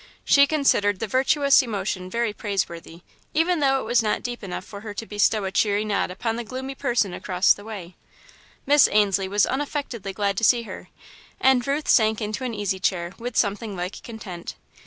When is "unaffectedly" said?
9.45-10.11